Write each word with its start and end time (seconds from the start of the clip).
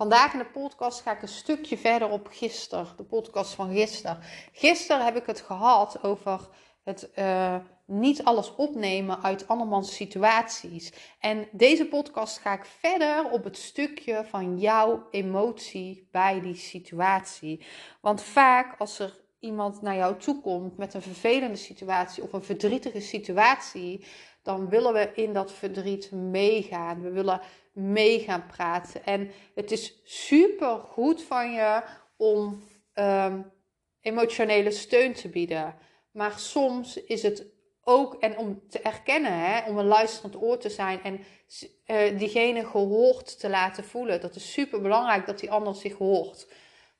Vandaag 0.00 0.32
in 0.32 0.38
de 0.38 0.44
podcast 0.44 1.00
ga 1.00 1.12
ik 1.12 1.22
een 1.22 1.28
stukje 1.28 1.78
verder 1.78 2.08
op 2.08 2.28
gisteren, 2.30 2.86
de 2.96 3.02
podcast 3.02 3.54
van 3.54 3.72
gisteren. 3.72 4.18
Gisteren 4.52 5.04
heb 5.04 5.16
ik 5.16 5.26
het 5.26 5.40
gehad 5.40 6.02
over 6.02 6.48
het 6.84 7.10
uh, 7.18 7.56
niet 7.86 8.24
alles 8.24 8.54
opnemen 8.54 9.22
uit 9.22 9.48
andermans 9.48 9.94
situaties. 9.94 10.92
En 11.18 11.48
deze 11.52 11.86
podcast 11.86 12.38
ga 12.38 12.52
ik 12.52 12.64
verder 12.64 13.30
op 13.30 13.44
het 13.44 13.56
stukje 13.56 14.24
van 14.28 14.58
jouw 14.58 15.06
emotie 15.10 16.08
bij 16.10 16.40
die 16.40 16.56
situatie. 16.56 17.66
Want 18.00 18.22
vaak 18.22 18.78
als 18.78 18.98
er 18.98 19.18
iemand 19.40 19.82
naar 19.82 19.96
jou 19.96 20.16
toe 20.16 20.40
komt 20.40 20.76
met 20.76 20.94
een 20.94 21.02
vervelende 21.02 21.56
situatie 21.56 22.22
of 22.22 22.32
een 22.32 22.44
verdrietige 22.44 23.00
situatie, 23.00 24.04
dan 24.42 24.68
willen 24.68 24.92
we 24.92 25.10
in 25.14 25.32
dat 25.32 25.52
verdriet 25.52 26.10
meegaan. 26.10 27.02
We 27.02 27.10
willen 27.10 27.40
mee 27.72 28.18
gaan 28.18 28.46
praten. 28.46 29.04
En 29.04 29.30
het 29.54 29.70
is 29.70 30.00
super 30.04 30.78
goed 30.78 31.22
van 31.22 31.52
je 31.52 31.82
om 32.16 32.62
um, 32.94 33.52
emotionele 34.00 34.70
steun 34.70 35.12
te 35.12 35.28
bieden. 35.28 35.74
Maar 36.12 36.38
soms 36.38 36.96
is 36.96 37.22
het 37.22 37.46
ook, 37.82 38.14
en 38.14 38.38
om 38.38 38.62
te 38.68 38.80
erkennen, 38.80 39.32
hè, 39.32 39.68
om 39.68 39.78
een 39.78 39.86
luisterend 39.86 40.42
oor 40.42 40.58
te 40.58 40.68
zijn 40.70 41.02
en 41.02 41.20
uh, 41.86 42.18
diegene 42.18 42.66
gehoord 42.66 43.40
te 43.40 43.48
laten 43.48 43.84
voelen. 43.84 44.20
Dat 44.20 44.34
is 44.34 44.52
super 44.52 44.80
belangrijk 44.80 45.26
dat 45.26 45.38
die 45.38 45.50
ander 45.50 45.74
zich 45.74 45.94
hoort. 45.94 46.48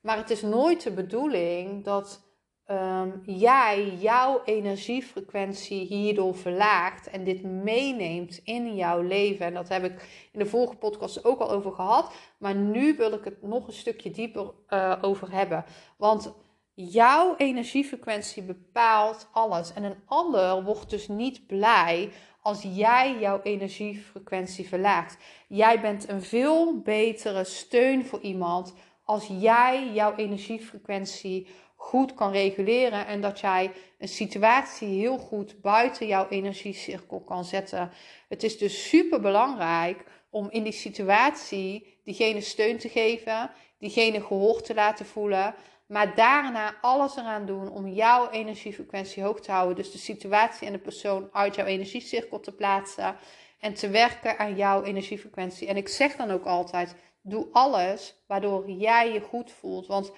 Maar 0.00 0.16
het 0.16 0.30
is 0.30 0.42
nooit 0.42 0.82
de 0.82 0.90
bedoeling 0.90 1.84
dat 1.84 2.29
um, 2.70 3.22
jij 3.24 3.94
jouw 3.94 4.42
energiefrequentie 4.44 5.86
hierdoor 5.86 6.36
verlaagt 6.36 7.10
en 7.10 7.24
dit 7.24 7.42
meeneemt 7.42 8.40
in 8.44 8.74
jouw 8.74 9.02
leven. 9.02 9.46
En 9.46 9.54
dat 9.54 9.68
heb 9.68 9.84
ik 9.84 10.28
in 10.32 10.38
de 10.38 10.46
vorige 10.46 10.76
podcast 10.76 11.24
ook 11.24 11.40
al 11.40 11.50
over 11.50 11.72
gehad. 11.72 12.12
Maar 12.38 12.54
nu 12.54 12.96
wil 12.96 13.12
ik 13.12 13.24
het 13.24 13.42
nog 13.42 13.66
een 13.66 13.72
stukje 13.72 14.10
dieper 14.10 14.50
uh, 14.68 14.98
over 15.00 15.32
hebben. 15.32 15.64
Want 15.96 16.32
jouw 16.74 17.34
energiefrequentie 17.36 18.42
bepaalt 18.42 19.28
alles. 19.32 19.72
En 19.72 19.84
een 19.84 20.02
ander 20.06 20.64
wordt 20.64 20.90
dus 20.90 21.08
niet 21.08 21.46
blij 21.46 22.12
als 22.42 22.62
jij 22.62 23.18
jouw 23.18 23.40
energiefrequentie 23.42 24.68
verlaagt. 24.68 25.18
Jij 25.48 25.80
bent 25.80 26.08
een 26.08 26.22
veel 26.22 26.80
betere 26.80 27.44
steun 27.44 28.04
voor 28.04 28.20
iemand 28.20 28.74
als 29.04 29.26
jij 29.26 29.92
jouw 29.92 30.14
energiefrequentie 30.14 31.48
goed 31.80 32.14
kan 32.14 32.32
reguleren 32.32 33.06
en 33.06 33.20
dat 33.20 33.40
jij 33.40 33.70
een 33.98 34.08
situatie 34.08 34.88
heel 34.88 35.18
goed 35.18 35.60
buiten 35.60 36.06
jouw 36.06 36.28
energiecirkel 36.28 37.20
kan 37.20 37.44
zetten. 37.44 37.90
Het 38.28 38.42
is 38.42 38.58
dus 38.58 38.88
super 38.88 39.20
belangrijk 39.20 40.04
om 40.30 40.50
in 40.50 40.62
die 40.62 40.72
situatie 40.72 42.00
diegene 42.04 42.40
steun 42.40 42.78
te 42.78 42.88
geven, 42.88 43.50
diegene 43.78 44.20
gehoord 44.20 44.64
te 44.64 44.74
laten 44.74 45.06
voelen, 45.06 45.54
maar 45.86 46.14
daarna 46.14 46.74
alles 46.80 47.16
eraan 47.16 47.46
doen 47.46 47.70
om 47.70 47.88
jouw 47.88 48.30
energiefrequentie 48.30 49.22
hoog 49.22 49.40
te 49.40 49.50
houden. 49.50 49.76
Dus 49.76 49.92
de 49.92 49.98
situatie 49.98 50.66
en 50.66 50.72
de 50.72 50.78
persoon 50.78 51.28
uit 51.32 51.54
jouw 51.54 51.66
energiecirkel 51.66 52.40
te 52.40 52.52
plaatsen 52.52 53.16
en 53.60 53.74
te 53.74 53.88
werken 53.88 54.38
aan 54.38 54.56
jouw 54.56 54.82
energiefrequentie. 54.82 55.68
En 55.68 55.76
ik 55.76 55.88
zeg 55.88 56.16
dan 56.16 56.30
ook 56.30 56.44
altijd: 56.44 56.94
doe 57.22 57.48
alles 57.52 58.14
waardoor 58.26 58.70
jij 58.70 59.12
je 59.12 59.20
goed 59.20 59.52
voelt. 59.52 59.86
Want 59.86 60.12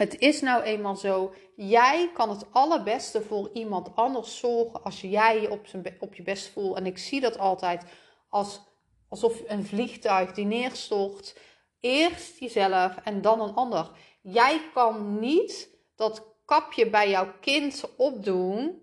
het 0.00 0.18
is 0.18 0.40
nou 0.40 0.62
eenmaal 0.62 0.96
zo, 0.96 1.34
jij 1.56 2.10
kan 2.14 2.30
het 2.30 2.46
allerbeste 2.52 3.22
voor 3.22 3.50
iemand 3.52 3.96
anders 3.96 4.38
zorgen 4.38 4.82
als 4.82 5.00
jij 5.00 5.40
je 5.40 5.50
op, 5.50 5.66
op 5.98 6.14
je 6.14 6.22
best 6.22 6.48
voelt. 6.48 6.76
En 6.76 6.86
ik 6.86 6.98
zie 6.98 7.20
dat 7.20 7.38
altijd 7.38 7.84
als, 8.28 8.60
alsof 9.08 9.42
een 9.46 9.64
vliegtuig 9.64 10.32
die 10.32 10.44
neerstort, 10.44 11.38
eerst 11.80 12.38
jezelf 12.38 12.96
en 13.04 13.20
dan 13.20 13.40
een 13.40 13.54
ander. 13.54 13.90
Jij 14.22 14.60
kan 14.74 15.18
niet 15.18 15.68
dat 15.96 16.26
kapje 16.44 16.90
bij 16.90 17.10
jouw 17.10 17.32
kind 17.40 17.84
opdoen 17.96 18.82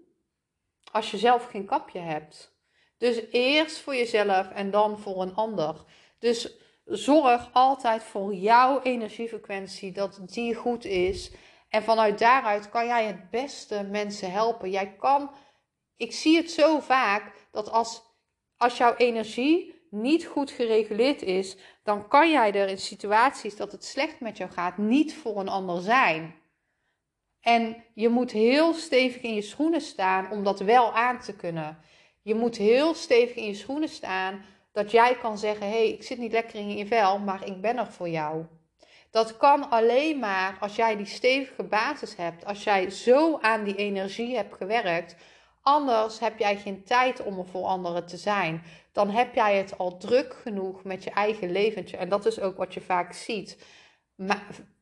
als 0.91 1.11
je 1.11 1.17
zelf 1.17 1.45
geen 1.45 1.65
kapje 1.65 1.99
hebt. 1.99 2.55
Dus 2.97 3.21
eerst 3.31 3.77
voor 3.77 3.95
jezelf 3.95 4.49
en 4.49 4.71
dan 4.71 4.99
voor 4.99 5.21
een 5.21 5.35
ander. 5.35 5.75
Dus 6.19 6.57
zorg 6.87 7.49
altijd 7.53 8.03
voor 8.03 8.33
jouw 8.33 8.81
energiefrequentie, 8.81 9.91
dat 9.91 10.19
die 10.25 10.55
goed 10.55 10.85
is. 10.85 11.31
En 11.69 11.83
vanuit 11.83 12.19
daaruit 12.19 12.69
kan 12.69 12.85
jij 12.85 13.05
het 13.05 13.29
beste 13.29 13.83
mensen 13.83 14.31
helpen. 14.31 14.69
Jij 14.69 14.95
kan, 14.95 15.31
ik 15.95 16.13
zie 16.13 16.37
het 16.37 16.51
zo 16.51 16.79
vaak, 16.79 17.47
dat 17.51 17.71
als, 17.71 18.01
als 18.57 18.77
jouw 18.77 18.95
energie 18.95 19.75
niet 19.89 20.25
goed 20.25 20.51
gereguleerd 20.51 21.21
is, 21.21 21.57
dan 21.83 22.07
kan 22.07 22.31
jij 22.31 22.53
er 22.53 22.67
in 22.67 22.77
situaties 22.77 23.55
dat 23.55 23.71
het 23.71 23.83
slecht 23.83 24.19
met 24.19 24.37
jou 24.37 24.51
gaat, 24.51 24.77
niet 24.77 25.15
voor 25.15 25.39
een 25.39 25.49
ander 25.49 25.81
zijn. 25.81 26.35
En 27.41 27.83
je 27.93 28.09
moet 28.09 28.31
heel 28.31 28.73
stevig 28.73 29.21
in 29.21 29.33
je 29.33 29.41
schoenen 29.41 29.81
staan 29.81 30.31
om 30.31 30.43
dat 30.43 30.59
wel 30.59 30.93
aan 30.93 31.19
te 31.19 31.35
kunnen. 31.35 31.79
Je 32.21 32.35
moet 32.35 32.57
heel 32.57 32.93
stevig 32.93 33.35
in 33.35 33.45
je 33.45 33.53
schoenen 33.53 33.89
staan 33.89 34.45
dat 34.77 34.91
jij 34.91 35.15
kan 35.15 35.37
zeggen: 35.37 35.69
hey, 35.69 35.89
ik 35.89 36.03
zit 36.03 36.17
niet 36.17 36.31
lekker 36.31 36.59
in 36.59 36.77
je 36.77 36.85
vel, 36.85 37.19
maar 37.19 37.45
ik 37.45 37.61
ben 37.61 37.77
er 37.77 37.91
voor 37.91 38.09
jou. 38.09 38.45
Dat 39.11 39.37
kan 39.37 39.69
alleen 39.69 40.19
maar 40.19 40.57
als 40.59 40.75
jij 40.75 40.95
die 40.95 41.05
stevige 41.05 41.63
basis 41.63 42.15
hebt, 42.15 42.45
als 42.45 42.63
jij 42.63 42.89
zo 42.89 43.37
aan 43.41 43.63
die 43.63 43.75
energie 43.75 44.35
hebt 44.35 44.55
gewerkt. 44.55 45.15
Anders 45.61 46.19
heb 46.19 46.39
jij 46.39 46.57
geen 46.57 46.83
tijd 46.83 47.23
om 47.23 47.39
er 47.39 47.45
voor 47.45 47.65
anderen 47.65 48.05
te 48.05 48.17
zijn. 48.17 48.63
Dan 48.91 49.09
heb 49.09 49.35
jij 49.35 49.57
het 49.57 49.77
al 49.77 49.97
druk 49.97 50.33
genoeg 50.41 50.83
met 50.83 51.03
je 51.03 51.09
eigen 51.09 51.51
leventje. 51.51 51.97
En 51.97 52.09
dat 52.09 52.25
is 52.25 52.39
ook 52.39 52.57
wat 52.57 52.73
je 52.73 52.81
vaak 52.81 53.13
ziet. 53.13 53.57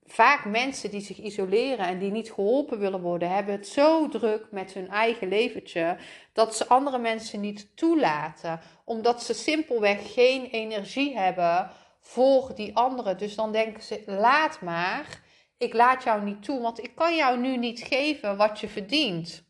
Vaak 0.05 0.45
mensen 0.45 0.91
die 0.91 1.01
zich 1.01 1.17
isoleren 1.17 1.87
en 1.87 1.99
die 1.99 2.11
niet 2.11 2.31
geholpen 2.31 2.79
willen 2.79 3.01
worden, 3.01 3.29
hebben 3.29 3.53
het 3.53 3.67
zo 3.67 4.07
druk 4.07 4.47
met 4.51 4.73
hun 4.73 4.89
eigen 4.89 5.27
leventje 5.27 5.97
dat 6.33 6.55
ze 6.55 6.67
andere 6.67 6.97
mensen 6.97 7.39
niet 7.39 7.77
toelaten, 7.77 8.59
omdat 8.83 9.23
ze 9.23 9.33
simpelweg 9.33 10.13
geen 10.13 10.45
energie 10.45 11.17
hebben 11.17 11.71
voor 11.99 12.55
die 12.55 12.75
anderen. 12.75 13.17
Dus 13.17 13.35
dan 13.35 13.51
denken 13.51 13.83
ze: 13.83 14.03
laat 14.05 14.61
maar, 14.61 15.21
ik 15.57 15.73
laat 15.73 16.03
jou 16.03 16.23
niet 16.23 16.43
toe, 16.43 16.61
want 16.61 16.83
ik 16.83 16.95
kan 16.95 17.15
jou 17.15 17.39
nu 17.39 17.57
niet 17.57 17.79
geven 17.83 18.37
wat 18.37 18.59
je 18.59 18.67
verdient. 18.67 19.43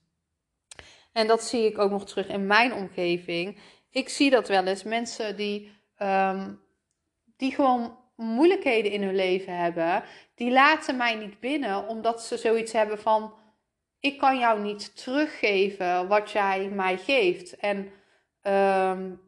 En 1.11 1.27
dat 1.27 1.43
zie 1.43 1.65
ik 1.65 1.77
ook 1.77 1.91
nog 1.91 2.05
terug 2.05 2.27
in 2.27 2.47
mijn 2.47 2.73
omgeving. 2.73 3.59
Ik 3.89 4.09
zie 4.09 4.29
dat 4.29 4.47
wel 4.47 4.65
eens 4.65 4.83
mensen 4.83 5.35
die, 5.35 5.71
um, 5.97 6.61
die 7.37 7.51
gewoon 7.51 7.97
moeilijkheden 8.15 8.91
in 8.91 9.03
hun 9.03 9.15
leven 9.15 9.57
hebben, 9.57 10.03
die 10.35 10.51
laten 10.51 10.97
mij 10.97 11.15
niet 11.15 11.39
binnen 11.39 11.87
omdat 11.87 12.23
ze 12.23 12.37
zoiets 12.37 12.71
hebben 12.71 12.99
van: 12.99 13.33
ik 13.99 14.17
kan 14.17 14.39
jou 14.39 14.61
niet 14.61 14.95
teruggeven 14.95 16.07
wat 16.07 16.31
jij 16.31 16.69
mij 16.69 16.97
geeft. 16.97 17.55
En, 17.55 17.77
um, 18.41 19.21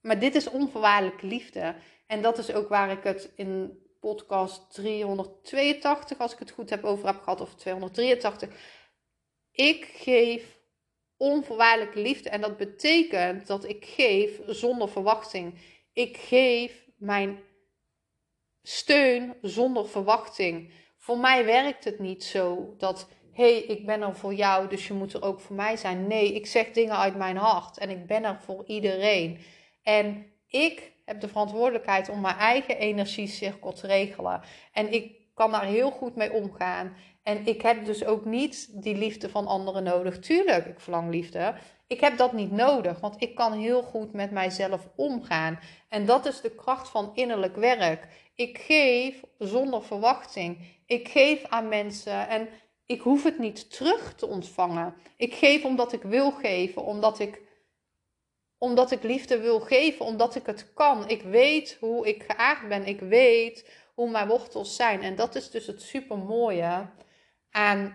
maar 0.00 0.18
dit 0.18 0.34
is 0.34 0.50
onvoorwaardelijke 0.50 1.26
liefde. 1.26 1.74
En 2.06 2.22
dat 2.22 2.38
is 2.38 2.52
ook 2.52 2.68
waar 2.68 2.90
ik 2.90 3.02
het 3.02 3.32
in 3.36 3.82
podcast 4.00 4.74
382, 4.74 6.18
als 6.18 6.32
ik 6.32 6.38
het 6.38 6.50
goed 6.50 6.70
heb 6.70 6.84
over 6.84 7.06
heb 7.06 7.20
gehad, 7.22 7.40
of 7.40 7.54
283. 7.54 8.48
Ik 9.52 9.84
geef 9.84 10.58
onvoorwaardelijke 11.16 12.00
liefde. 12.00 12.28
En 12.28 12.40
dat 12.40 12.56
betekent 12.56 13.46
dat 13.46 13.68
ik 13.68 13.84
geef 13.84 14.40
zonder 14.46 14.88
verwachting. 14.88 15.58
Ik 15.92 16.16
geef 16.16 16.84
mijn 16.96 17.38
steun 18.66 19.34
zonder 19.42 19.88
verwachting. 19.88 20.72
Voor 20.98 21.18
mij 21.18 21.44
werkt 21.44 21.84
het 21.84 21.98
niet 21.98 22.24
zo 22.24 22.74
dat, 22.78 23.08
hé, 23.32 23.52
hey, 23.52 23.62
ik 23.62 23.86
ben 23.86 24.02
er 24.02 24.16
voor 24.16 24.34
jou, 24.34 24.68
dus 24.68 24.86
je 24.86 24.94
moet 24.94 25.12
er 25.12 25.22
ook 25.22 25.40
voor 25.40 25.56
mij 25.56 25.76
zijn. 25.76 26.06
Nee, 26.06 26.34
ik 26.34 26.46
zeg 26.46 26.70
dingen 26.70 26.96
uit 26.96 27.16
mijn 27.16 27.36
hart 27.36 27.78
en 27.78 27.90
ik 27.90 28.06
ben 28.06 28.24
er 28.24 28.40
voor 28.40 28.64
iedereen. 28.66 29.38
En 29.82 30.26
ik 30.48 30.92
heb 31.04 31.20
de 31.20 31.28
verantwoordelijkheid 31.28 32.08
om 32.08 32.20
mijn 32.20 32.36
eigen 32.36 32.78
energiecirkel 32.78 33.72
te 33.72 33.86
regelen. 33.86 34.40
En 34.72 34.92
ik 34.92 35.23
kan 35.34 35.50
daar 35.50 35.64
heel 35.64 35.90
goed 35.90 36.16
mee 36.16 36.32
omgaan. 36.32 36.96
En 37.22 37.46
ik 37.46 37.62
heb 37.62 37.84
dus 37.84 38.04
ook 38.04 38.24
niet 38.24 38.82
die 38.82 38.96
liefde 38.96 39.28
van 39.28 39.46
anderen 39.46 39.82
nodig. 39.82 40.18
Tuurlijk, 40.18 40.66
ik 40.66 40.80
verlang 40.80 41.10
liefde. 41.10 41.54
Ik 41.86 42.00
heb 42.00 42.16
dat 42.16 42.32
niet 42.32 42.50
nodig, 42.50 43.00
want 43.00 43.16
ik 43.18 43.34
kan 43.34 43.52
heel 43.52 43.82
goed 43.82 44.12
met 44.12 44.30
mijzelf 44.30 44.88
omgaan. 44.96 45.58
En 45.88 46.06
dat 46.06 46.26
is 46.26 46.40
de 46.40 46.50
kracht 46.50 46.88
van 46.88 47.10
innerlijk 47.14 47.56
werk. 47.56 48.08
Ik 48.34 48.58
geef 48.58 49.20
zonder 49.38 49.82
verwachting. 49.82 50.58
Ik 50.86 51.08
geef 51.08 51.44
aan 51.48 51.68
mensen 51.68 52.28
en 52.28 52.48
ik 52.86 53.00
hoef 53.00 53.22
het 53.22 53.38
niet 53.38 53.70
terug 53.70 54.14
te 54.14 54.26
ontvangen. 54.26 54.94
Ik 55.16 55.34
geef 55.34 55.64
omdat 55.64 55.92
ik 55.92 56.02
wil 56.02 56.30
geven, 56.30 56.84
omdat 56.84 57.18
ik, 57.18 57.40
omdat 58.58 58.90
ik 58.90 59.02
liefde 59.02 59.40
wil 59.40 59.60
geven, 59.60 60.04
omdat 60.04 60.34
ik 60.34 60.46
het 60.46 60.72
kan. 60.74 61.08
Ik 61.08 61.22
weet 61.22 61.76
hoe 61.80 62.08
ik 62.08 62.24
geaard 62.28 62.68
ben. 62.68 62.86
Ik 62.86 63.00
weet 63.00 63.83
hoe 63.94 64.10
mijn 64.10 64.28
wortels 64.28 64.76
zijn. 64.76 65.02
En 65.02 65.14
dat 65.14 65.34
is 65.34 65.50
dus 65.50 65.66
het 65.66 65.82
supermooie 65.82 66.86
aan, 67.50 67.94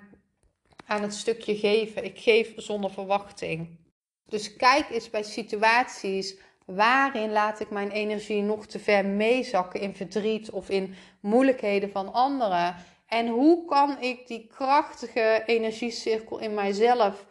aan 0.86 1.02
het 1.02 1.14
stukje 1.14 1.58
geven. 1.58 2.04
Ik 2.04 2.20
geef 2.20 2.54
zonder 2.56 2.92
verwachting. 2.92 3.78
Dus 4.26 4.56
kijk 4.56 4.90
eens 4.90 5.10
bij 5.10 5.24
situaties 5.24 6.38
waarin 6.66 7.32
laat 7.32 7.60
ik 7.60 7.70
mijn 7.70 7.92
energie 7.92 8.42
nog 8.42 8.66
te 8.66 8.80
ver 8.80 9.06
meezakken 9.06 9.80
in 9.80 9.96
verdriet 9.96 10.50
of 10.52 10.70
in 10.70 10.96
moeilijkheden 11.22 11.92
van 11.92 12.14
anderen. 12.14 12.76
En 13.08 13.28
hoe 13.28 13.66
kan 13.66 14.02
ik 14.02 14.28
die 14.28 14.48
krachtige 14.48 15.44
energiecirkel 15.46 16.40
in 16.40 16.54
mijzelf 16.54 17.26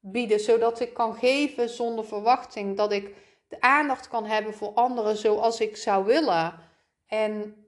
bieden, 0.00 0.40
zodat 0.40 0.80
ik 0.80 0.94
kan 0.94 1.14
geven 1.14 1.68
zonder 1.68 2.04
verwachting, 2.04 2.76
dat 2.76 2.92
ik 2.92 3.14
de 3.48 3.60
aandacht 3.60 4.08
kan 4.08 4.24
hebben 4.24 4.54
voor 4.54 4.72
anderen 4.74 5.16
zoals 5.16 5.60
ik 5.60 5.76
zou 5.76 6.04
willen. 6.04 6.54
En 7.06 7.59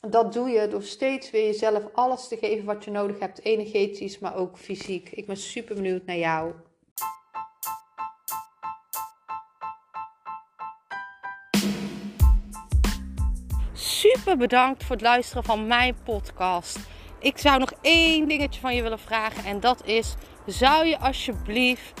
dat 0.00 0.32
doe 0.32 0.48
je 0.48 0.68
door 0.68 0.82
steeds 0.82 1.30
weer 1.30 1.44
jezelf 1.44 1.82
alles 1.92 2.28
te 2.28 2.36
geven 2.36 2.64
wat 2.64 2.84
je 2.84 2.90
nodig 2.90 3.18
hebt, 3.18 3.44
energetisch, 3.44 4.18
maar 4.18 4.36
ook 4.36 4.58
fysiek. 4.58 5.10
Ik 5.10 5.26
ben 5.26 5.36
super 5.36 5.74
benieuwd 5.74 6.06
naar 6.06 6.16
jou. 6.16 6.52
Super 13.72 14.36
bedankt 14.36 14.84
voor 14.84 14.96
het 14.96 15.04
luisteren 15.04 15.44
van 15.44 15.66
mijn 15.66 15.96
podcast. 16.04 16.78
Ik 17.18 17.38
zou 17.38 17.58
nog 17.58 17.72
één 17.80 18.28
dingetje 18.28 18.60
van 18.60 18.74
je 18.74 18.82
willen 18.82 18.98
vragen 18.98 19.44
en 19.44 19.60
dat 19.60 19.86
is: 19.86 20.14
zou 20.46 20.86
je 20.86 20.98
alsjeblieft 20.98 22.00